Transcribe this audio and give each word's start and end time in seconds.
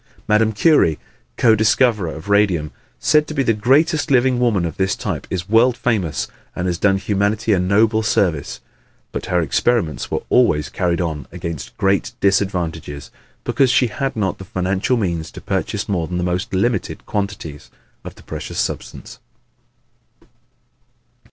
Madame 0.27 0.51
Curie, 0.51 0.97
co 1.37 1.53
discoverer 1.53 2.09
of 2.15 2.27
radium, 2.27 2.71
said 2.99 3.27
to 3.27 3.35
be 3.35 3.43
the 3.43 3.53
greatest 3.53 4.09
living 4.09 4.39
woman 4.39 4.65
of 4.65 4.77
this 4.77 4.95
type, 4.95 5.27
is 5.29 5.47
world 5.47 5.77
famous 5.77 6.27
and 6.55 6.65
has 6.65 6.79
done 6.79 6.97
humanity 6.97 7.53
a 7.53 7.59
noble 7.59 8.01
service. 8.01 8.61
But 9.11 9.27
her 9.27 9.41
experiments 9.41 10.09
were 10.09 10.23
always 10.29 10.69
carried 10.69 11.01
on 11.01 11.27
against 11.31 11.77
great 11.77 12.13
disadvantages 12.19 13.11
because 13.43 13.69
she 13.69 13.89
had 13.89 14.15
not 14.15 14.39
the 14.39 14.43
financial 14.43 14.97
means 14.97 15.29
to 15.33 15.39
purchase 15.39 15.87
more 15.87 16.07
than 16.07 16.17
the 16.17 16.23
most 16.23 16.51
limited 16.51 17.05
quantities 17.05 17.69
of 18.03 18.15
the 18.15 18.23
precious 18.23 18.57
substance. 18.57 19.19